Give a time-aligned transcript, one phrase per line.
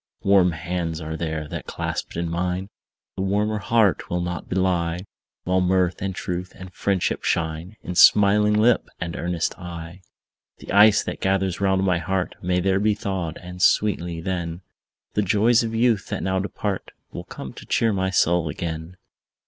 [0.23, 2.69] Warm hands are there, that, clasped in mine,
[3.15, 5.01] The warmer heart will not belie;
[5.43, 10.01] While mirth, and truth, and friendship shine In smiling lip and earnest eye.
[10.57, 14.61] The ice that gathers round my heart May there be thawed; and sweetly, then,
[15.13, 18.97] The joys of youth, that now depart, Will come to cheer my soul again.